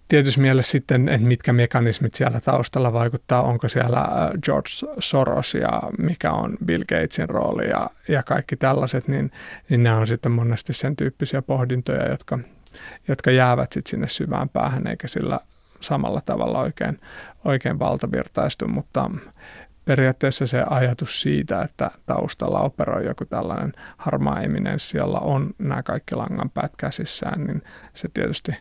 [0.07, 4.07] tietysti mielessä sitten, että mitkä mekanismit siellä taustalla vaikuttaa, onko siellä
[4.43, 9.31] George Soros ja mikä on Bill Gatesin rooli ja, ja kaikki tällaiset, niin,
[9.69, 12.39] niin nämä on sitten monesti sen tyyppisiä pohdintoja, jotka,
[13.07, 15.39] jotka jäävät sitten sinne syvään päähän, eikä sillä
[15.81, 16.99] samalla tavalla oikein,
[17.45, 19.11] oikein valtavirtaistu, mutta
[19.85, 26.15] periaatteessa se ajatus siitä, että taustalla operoi joku tällainen harmaa eminenssi, jolla on nämä kaikki
[26.15, 27.61] langanpäät käsissään, niin
[27.93, 28.51] se tietysti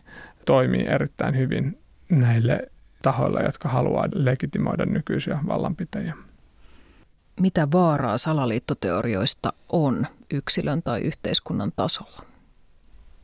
[0.45, 1.79] toimii erittäin hyvin
[2.09, 6.13] näille tahoille, jotka haluaa legitimoida nykyisiä vallanpitäjiä.
[7.39, 12.28] Mitä vaaraa salaliittoteorioista on yksilön tai yhteiskunnan tasolla?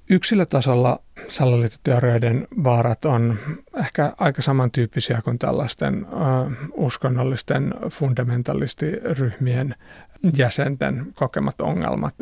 [0.09, 3.37] Yksilötasolla salaliittoteorioiden vaarat on
[3.75, 6.07] ehkä aika samantyyppisiä kuin tällaisten
[6.73, 9.75] uskonnollisten fundamentalistiryhmien
[10.37, 12.15] jäsenten kokemat ongelmat.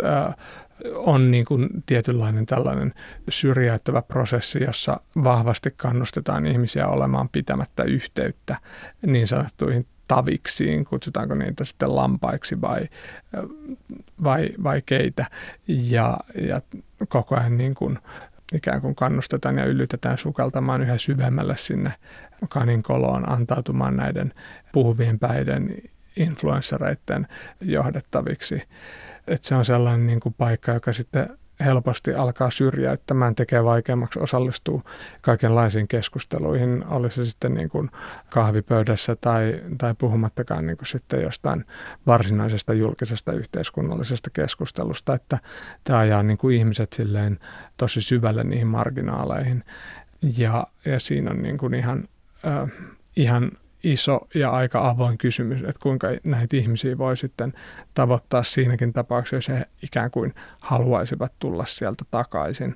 [0.96, 2.93] On niin kuin tietynlainen tällainen
[3.30, 8.58] syrjäyttävä prosessi, jossa vahvasti kannustetaan ihmisiä olemaan pitämättä yhteyttä
[9.06, 12.89] niin sanottuihin taviksiin, kutsutaanko niitä sitten lampaiksi vai,
[14.24, 15.26] vai, vai keitä.
[15.67, 16.17] Ja,
[16.48, 16.62] ja
[17.10, 18.00] koko ajan niin kuin
[18.54, 21.94] ikään kuin kannustetaan ja yllytetään sukeltamaan yhä syvemmälle sinne
[22.50, 24.34] kaninkoloon, antautumaan näiden
[24.72, 25.76] puhuvien päiden
[26.16, 27.28] influenssereiden
[27.62, 28.63] johdettaviksi.
[29.28, 34.82] Et se on sellainen niin kuin paikka, joka sitten helposti alkaa syrjäyttämään, tekee vaikeammaksi osallistua
[35.22, 37.92] kaikenlaisiin keskusteluihin, oli se sitten niin kuin
[38.30, 41.66] kahvipöydässä tai, tai puhumattakaan niin kuin sitten jostain
[42.08, 45.39] varsinaisesta julkisesta yhteiskunnallisesta keskustelusta, että
[45.84, 47.39] tämä ajaa niin kuin ihmiset silleen
[47.78, 49.63] tosi syvälle niihin marginaaleihin.
[50.38, 52.08] Ja, ja siinä on niin kuin ihan,
[52.46, 52.70] äh,
[53.16, 53.52] ihan
[53.84, 57.54] iso ja aika avoin kysymys, että kuinka näitä ihmisiä voi sitten
[57.93, 62.76] tavoittaa siinäkin tapauksessa, jos he ikään kuin haluaisivat tulla sieltä takaisin.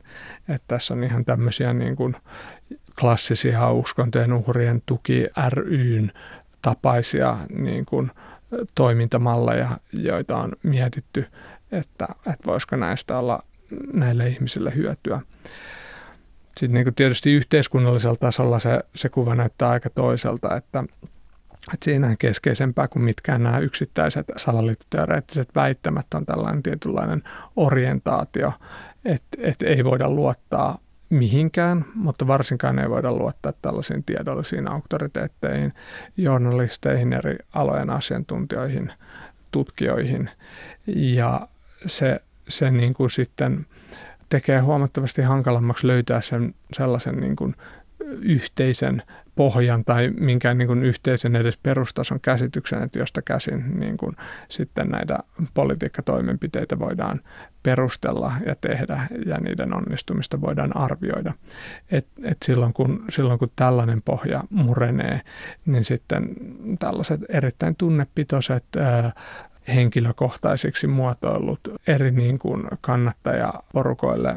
[0.49, 2.15] Että tässä on ihan tämmöisiä niin kuin
[2.99, 6.11] klassisia uskontojen uhrien tuki ryn
[6.61, 8.11] tapaisia niin kuin
[8.75, 11.25] toimintamalleja, joita on mietitty,
[11.71, 13.43] että, että voisiko näistä olla
[13.93, 15.21] näille ihmisille hyötyä.
[16.57, 20.83] Sitten niin kuin tietysti yhteiskunnallisella tasolla se, se kuva näyttää aika toiselta, että,
[21.73, 27.23] että siinä keskeisempää kuin mitkään nämä yksittäiset salaliittoteoreettiset väittämät on tällainen tietynlainen
[27.55, 28.51] orientaatio,
[29.05, 30.77] että, että ei voida luottaa
[31.09, 35.73] mihinkään, mutta varsinkaan ei voida luottaa tällaisiin tiedollisiin auktoriteetteihin,
[36.17, 38.93] journalisteihin, eri alojen asiantuntijoihin,
[39.51, 40.29] tutkijoihin.
[40.87, 41.47] Ja
[41.85, 43.65] se, se niin kuin sitten
[44.29, 47.55] tekee huomattavasti hankalammaksi löytää sen sellaisen niin kuin
[48.21, 49.03] yhteisen
[49.35, 54.15] pohjan tai minkään niin kuin yhteisen edes perustason käsityksen, että josta käsin niin kuin
[54.49, 55.19] sitten näitä
[55.53, 57.21] politiikkatoimenpiteitä voidaan
[57.63, 61.33] perustella ja tehdä ja niiden onnistumista voidaan arvioida.
[61.91, 65.21] Et, et silloin, kun, silloin kun tällainen pohja murenee,
[65.65, 66.29] niin sitten
[66.79, 69.11] tällaiset erittäin tunnepitoiset ää,
[69.67, 74.35] henkilökohtaisiksi muotoillut eri niin kuin kannattajaporukoille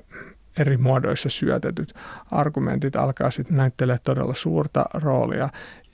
[0.58, 1.94] eri muodoissa syötetyt
[2.30, 5.48] argumentit alkaa sitten näyttelee todella suurta roolia.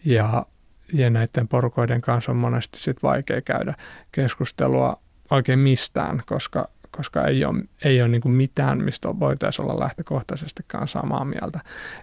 [0.05, 0.47] Ja,
[0.93, 3.75] ja näiden porukoiden kanssa on monesti sitten vaikea käydä
[4.13, 9.81] keskustelua oikein mistään, koska, koska ei ole, ei ole niin kuin mitään, mistä voitaisiin olla
[9.81, 11.61] lähtökohtaisestikaan samaa mieltä.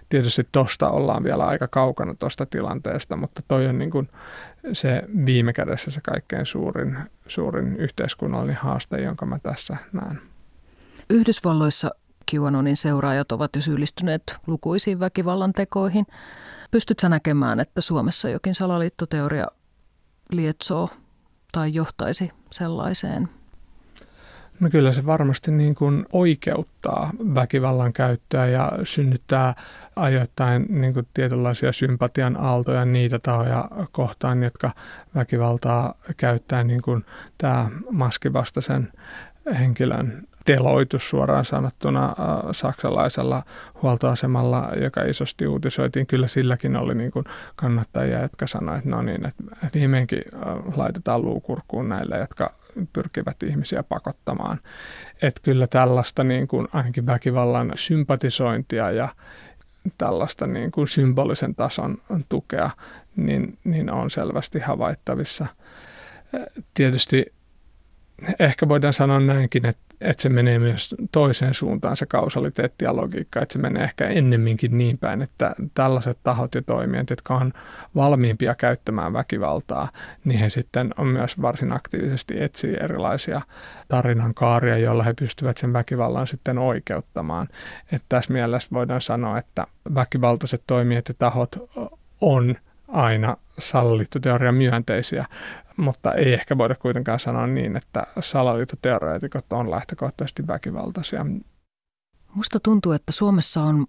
[0.08, 4.08] Tietysti tuosta ollaan vielä aika kaukana tuosta tilanteesta, mutta toi on niin kuin
[4.72, 10.20] se viime kädessä se kaikkein suurin, suurin yhteiskunnallinen haaste, jonka mä tässä näen.
[11.10, 11.90] Yhdysvalloissa
[12.34, 16.06] QAnonin seuraajat ovat jo syyllistyneet lukuisiin väkivallan tekoihin.
[16.70, 19.46] Pystytkö näkemään, että Suomessa jokin salaliittoteoria
[20.32, 20.90] lietsoo
[21.52, 23.28] tai johtaisi sellaiseen?
[24.60, 29.54] No kyllä se varmasti niin kuin oikeuttaa väkivallan käyttöä ja synnyttää
[29.96, 34.70] ajoittain niin kuin tietynlaisia sympatian aaltoja niitä tahoja kohtaan, jotka
[35.14, 37.04] väkivaltaa käyttää, niin kuin
[37.38, 38.92] tämä maskivastaisen
[39.58, 42.14] henkilön teloitus suoraan sanottuna äh,
[42.52, 43.42] saksalaisella
[43.82, 46.06] huoltoasemalla, joka isosti uutisoitiin.
[46.06, 47.24] Kyllä silläkin oli niin kuin
[47.56, 52.54] kannattajia, jotka sanoivat, että no niin, että viimeinkin äh, laitetaan luukurkkuun näille, jotka
[52.92, 54.60] pyrkivät ihmisiä pakottamaan.
[55.22, 59.08] Että kyllä tällaista niin kuin ainakin väkivallan sympatisointia ja
[59.98, 62.70] tällaista niin kuin symbolisen tason tukea,
[63.16, 65.46] niin, niin on selvästi havaittavissa.
[66.74, 67.32] Tietysti
[68.38, 73.40] ehkä voidaan sanoa näinkin, että, että se menee myös toiseen suuntaan se kausaliteetti ja logiikka,
[73.40, 77.52] että se menee ehkä ennemminkin niin päin, että tällaiset tahot ja toimijat, jotka on
[77.94, 79.88] valmiimpia käyttämään väkivaltaa,
[80.24, 83.40] niin he sitten on myös varsin aktiivisesti etsiä erilaisia
[83.88, 87.48] tarinan kaaria, joilla he pystyvät sen väkivallan sitten oikeuttamaan.
[87.92, 91.56] Että tässä mielessä voidaan sanoa, että väkivaltaiset toimijat ja tahot
[92.20, 92.56] on
[92.94, 95.26] aina salaliittoteoria myönteisiä,
[95.76, 101.26] mutta ei ehkä voida kuitenkaan sanoa niin, että salaliittoteoreetikot on lähtökohtaisesti väkivaltaisia.
[102.34, 103.86] Musta tuntuu, että Suomessa on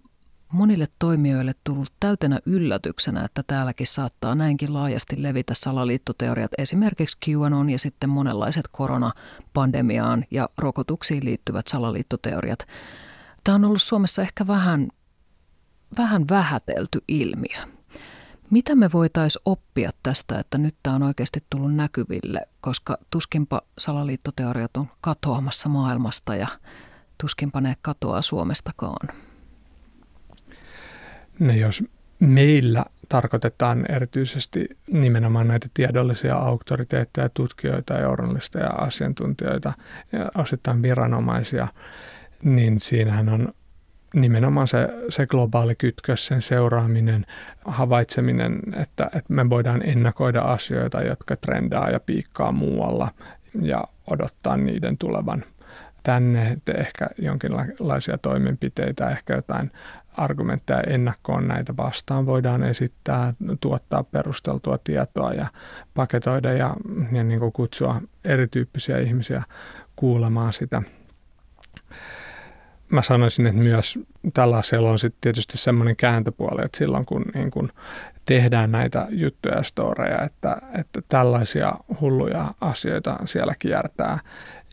[0.52, 7.78] monille toimijoille tullut täytenä yllätyksenä, että täälläkin saattaa näinkin laajasti levitä salaliittoteoriat, esimerkiksi QAnon ja
[7.78, 12.58] sitten monenlaiset koronapandemiaan ja rokotuksiin liittyvät salaliittoteoriat.
[13.44, 14.88] Tämä on ollut Suomessa ehkä vähän,
[15.98, 17.75] vähän vähätelty ilmiö.
[18.50, 24.76] Mitä me voitaisiin oppia tästä, että nyt tämä on oikeasti tullut näkyville, koska tuskinpa salaliittoteoriat
[24.76, 26.46] on katoamassa maailmasta ja
[27.20, 29.08] tuskinpa ne katoaa Suomestakaan?
[31.38, 31.84] No jos
[32.20, 39.72] meillä tarkoitetaan erityisesti nimenomaan näitä tiedollisia auktoriteetteja, tutkijoita, journalisteja, asiantuntijoita
[40.12, 41.68] ja osittain viranomaisia,
[42.42, 43.52] niin siinähän on
[44.20, 47.26] nimenomaan se, se globaali kytkös, sen seuraaminen,
[47.64, 53.08] havaitseminen, että, että me voidaan ennakoida asioita, jotka trendaa ja piikkaa muualla
[53.62, 55.44] ja odottaa niiden tulevan
[56.02, 59.70] tänne, että ehkä jonkinlaisia toimenpiteitä, ehkä jotain
[60.16, 65.46] argumentteja ennakkoon näitä vastaan voidaan esittää, tuottaa perusteltua tietoa ja
[65.94, 66.76] paketoida ja,
[67.12, 69.42] ja niin kuin kutsua erityyppisiä ihmisiä
[69.96, 70.82] kuulemaan sitä
[72.88, 73.98] mä sanoisin, että myös
[74.34, 77.72] tällaisella on sitten tietysti semmoinen kääntöpuoli, että silloin kun, niin kun
[78.24, 84.18] tehdään näitä juttuja ja storeja, että, että tällaisia hulluja asioita siellä kiertää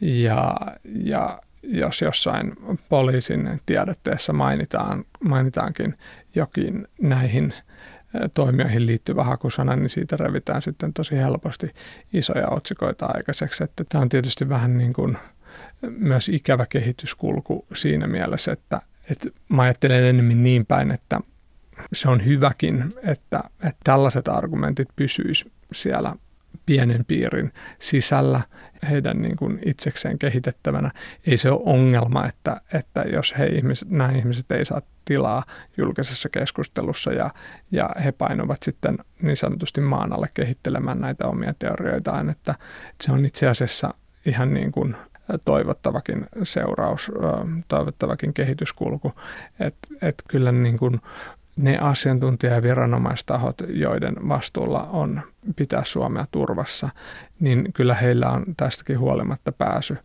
[0.02, 0.56] ja,
[1.04, 2.54] ja jos jossain
[2.90, 5.98] poliisin tiedotteessa mainitaan, mainitaankin
[6.36, 7.54] jokin näihin
[8.34, 11.74] toimijoihin liittyvä hakusana, niin siitä revitään sitten tosi helposti
[12.14, 13.64] isoja otsikoita aikaiseksi.
[13.64, 15.18] Että tämä on tietysti vähän niin kuin–
[15.90, 21.20] myös ikävä kehityskulku siinä mielessä, että, että mä ajattelen enemmän niin päin, että
[21.94, 26.16] se on hyväkin, että, että tällaiset argumentit pysyis siellä
[26.66, 28.42] pienen piirin sisällä
[28.90, 30.92] heidän niin kuin itsekseen kehitettävänä.
[31.28, 35.44] Ei se ole ongelma, että, että jos he ihmiset, nämä ihmiset ei saa tilaa
[35.78, 37.30] julkisessa keskustelussa ja,
[37.72, 42.52] ja he painuvat sitten niin sanotusti maan alle kehittelemään näitä omia teorioitaan, että,
[42.92, 43.94] että se on itse asiassa
[44.26, 44.96] ihan niin kuin
[45.46, 47.12] toivottavakin seuraus,
[47.68, 49.14] toivottavakin kehityskulku.
[49.60, 51.02] Että et kyllä niin kuin
[51.56, 55.22] ne asiantuntija- ja viranomaistahot, joiden vastuulla on
[55.56, 56.90] pitää Suomea turvassa,
[57.40, 59.98] niin kyllä heillä on tästäkin huolimatta pääsy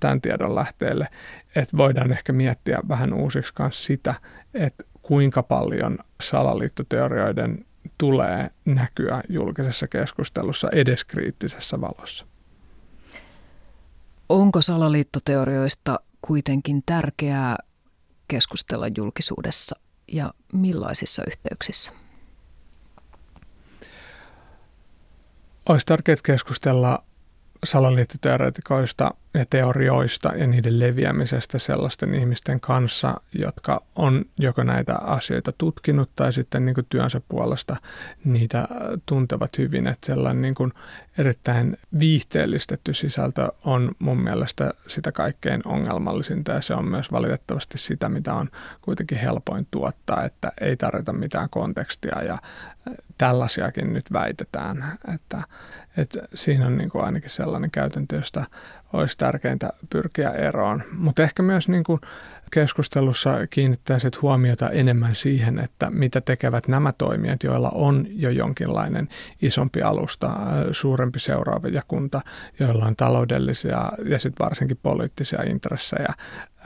[0.00, 1.08] tämän tiedon lähteelle.
[1.56, 4.14] Että voidaan ehkä miettiä vähän uusiksi kanssa sitä,
[4.54, 7.64] että kuinka paljon salaliittoteorioiden
[7.98, 12.26] tulee näkyä julkisessa keskustelussa edes kriittisessä valossa.
[14.28, 17.56] Onko salaliittoteorioista kuitenkin tärkeää
[18.28, 19.76] keskustella julkisuudessa
[20.12, 21.92] ja millaisissa yhteyksissä?
[25.68, 27.04] Olisi tärkeää keskustella
[27.64, 36.10] salaliittoteoreetikoista ja teorioista ja niiden leviämisestä sellaisten ihmisten kanssa, jotka on joko näitä asioita tutkinut
[36.16, 37.76] tai sitten niin kuin työnsä puolesta
[38.24, 38.68] niitä
[39.06, 39.86] tuntevat hyvin.
[39.86, 40.72] Että sellainen niin kuin
[41.18, 48.08] erittäin viihteellistetty sisältö on mun mielestä sitä kaikkein ongelmallisinta ja se on myös valitettavasti sitä,
[48.08, 48.50] mitä on
[48.82, 52.38] kuitenkin helpoin tuottaa, että ei tarvita mitään kontekstia ja
[53.18, 55.42] tällaisiakin nyt väitetään, että,
[55.96, 58.44] että siinä on niin kuin ainakin sellainen käytäntö, josta
[58.92, 60.82] olisi tärkeintä pyrkiä eroon.
[60.92, 62.00] Mutta ehkä myös niin kuin
[62.52, 69.08] keskustelussa kiinnittäisit huomiota enemmän siihen, että mitä tekevät nämä toimijat, joilla on jo jonkinlainen
[69.42, 70.30] isompi alusta,
[70.70, 72.20] suurempi seuraajakunta,
[72.60, 76.14] joilla on taloudellisia ja sitten varsinkin poliittisia intressejä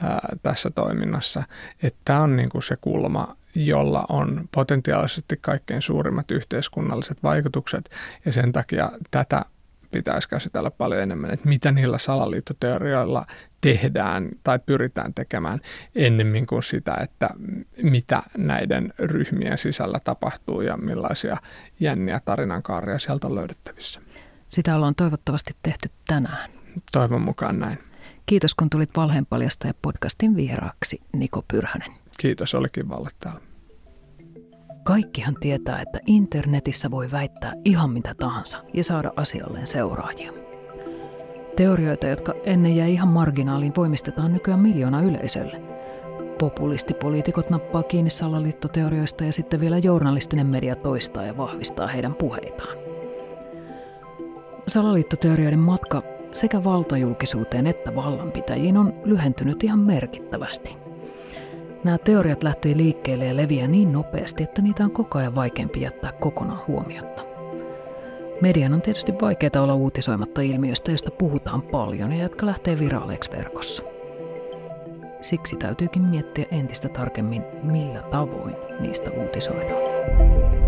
[0.03, 1.43] ää, tässä toiminnassa.
[1.83, 7.89] Että tämä on niin kuin se kulma, jolla on potentiaalisesti kaikkein suurimmat yhteiskunnalliset vaikutukset
[8.25, 9.45] ja sen takia tätä
[9.91, 13.25] pitäisi käsitellä paljon enemmän, että mitä niillä salaliittoteorioilla
[13.61, 15.59] tehdään tai pyritään tekemään
[15.95, 17.29] ennemmin kuin sitä, että
[17.83, 21.37] mitä näiden ryhmien sisällä tapahtuu ja millaisia
[21.79, 24.01] jänniä tarinankaaria sieltä on löydettävissä.
[24.47, 26.51] Sitä ollaan toivottavasti tehty tänään.
[26.91, 27.79] Toivon mukaan näin.
[28.25, 31.91] Kiitos kun tulit Valheenpaljasta ja podcastin vieraaksi Niko Pyrhänen.
[32.17, 33.41] Kiitos, olikin valle täällä.
[34.87, 40.33] Kaikkihan tietää, että internetissä voi väittää ihan mitä tahansa ja saada asialleen seuraajia.
[41.55, 45.61] Teorioita, jotka ennen jäi ihan marginaaliin, voimistetaan nykyään miljoona yleisölle.
[46.39, 52.77] Populistipoliitikot nappaa kiinni salaliittoteorioista ja sitten vielä journalistinen media toistaa ja vahvistaa heidän puheitaan.
[54.67, 60.77] Salaliittoteorioiden matka sekä valtajulkisuuteen että vallanpitäjiin on lyhentynyt ihan merkittävästi–
[61.83, 66.11] Nämä teoriat lähtee liikkeelle ja leviää niin nopeasti, että niitä on koko ajan vaikeampi jättää
[66.11, 67.23] kokonaan huomiotta.
[68.41, 73.83] Median on tietysti vaikeaa olla uutisoimatta ilmiöistä, joista puhutaan paljon ja jotka lähtee viraaleiksi verkossa.
[75.21, 80.66] Siksi täytyykin miettiä entistä tarkemmin, millä tavoin niistä uutisoidaan.